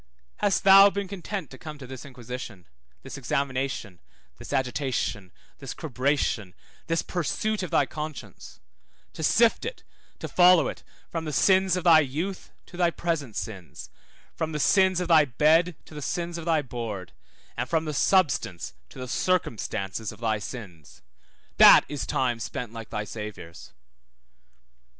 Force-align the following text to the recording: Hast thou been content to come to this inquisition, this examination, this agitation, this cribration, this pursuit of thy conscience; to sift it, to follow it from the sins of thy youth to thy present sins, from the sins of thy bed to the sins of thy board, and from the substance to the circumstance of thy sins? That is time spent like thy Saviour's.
Hast 0.37 0.63
thou 0.63 0.89
been 0.89 1.07
content 1.07 1.51
to 1.51 1.59
come 1.59 1.77
to 1.77 1.85
this 1.85 2.05
inquisition, 2.05 2.65
this 3.03 3.19
examination, 3.19 3.99
this 4.39 4.51
agitation, 4.51 5.31
this 5.59 5.75
cribration, 5.75 6.55
this 6.87 7.03
pursuit 7.03 7.61
of 7.61 7.69
thy 7.69 7.85
conscience; 7.85 8.59
to 9.13 9.21
sift 9.21 9.63
it, 9.63 9.83
to 10.17 10.27
follow 10.27 10.67
it 10.67 10.83
from 11.11 11.25
the 11.25 11.31
sins 11.31 11.77
of 11.77 11.83
thy 11.83 11.99
youth 11.99 12.51
to 12.65 12.77
thy 12.77 12.89
present 12.89 13.35
sins, 13.35 13.91
from 14.33 14.53
the 14.53 14.59
sins 14.59 14.99
of 14.99 15.07
thy 15.07 15.23
bed 15.23 15.75
to 15.85 15.93
the 15.93 16.01
sins 16.01 16.39
of 16.39 16.45
thy 16.45 16.63
board, 16.63 17.11
and 17.55 17.69
from 17.69 17.85
the 17.85 17.93
substance 17.93 18.73
to 18.89 18.97
the 18.97 19.07
circumstance 19.07 19.99
of 20.11 20.19
thy 20.19 20.39
sins? 20.39 21.03
That 21.57 21.85
is 21.87 22.07
time 22.07 22.39
spent 22.39 22.73
like 22.73 22.89
thy 22.89 23.03
Saviour's. 23.03 23.71